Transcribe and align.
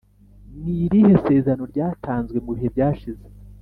Ni 0.61 0.73
irihe 0.85 1.13
sezerano 1.25 1.63
ryatanzwe 1.71 2.37
mu 2.45 2.51
bihe 2.55 2.67
byashize 2.75 3.25